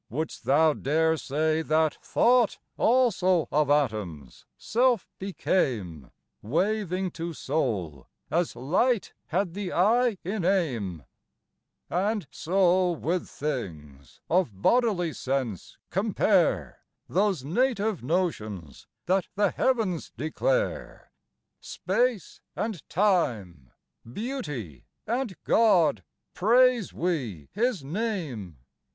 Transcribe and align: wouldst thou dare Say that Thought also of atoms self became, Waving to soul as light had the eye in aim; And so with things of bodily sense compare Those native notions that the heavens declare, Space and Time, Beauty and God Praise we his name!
wouldst 0.09 0.45
thou 0.45 0.73
dare 0.73 1.15
Say 1.15 1.61
that 1.61 1.99
Thought 2.03 2.57
also 2.75 3.47
of 3.51 3.69
atoms 3.69 4.47
self 4.57 5.07
became, 5.19 6.09
Waving 6.41 7.11
to 7.11 7.33
soul 7.33 8.07
as 8.31 8.55
light 8.55 9.13
had 9.27 9.53
the 9.53 9.71
eye 9.71 10.17
in 10.23 10.43
aim; 10.43 11.03
And 11.87 12.25
so 12.31 12.89
with 12.93 13.29
things 13.29 14.21
of 14.27 14.59
bodily 14.59 15.13
sense 15.13 15.77
compare 15.91 16.79
Those 17.07 17.43
native 17.45 18.01
notions 18.01 18.87
that 19.05 19.27
the 19.35 19.51
heavens 19.51 20.11
declare, 20.17 21.11
Space 21.59 22.41
and 22.55 22.81
Time, 22.89 23.71
Beauty 24.11 24.87
and 25.05 25.35
God 25.43 26.03
Praise 26.33 26.91
we 26.91 27.49
his 27.51 27.83
name! 27.83 28.57